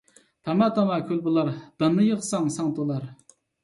[0.43, 1.53] تاما- تاما كۆل بولار،
[1.85, 3.11] داننى يىغساڭ ساڭ تولار.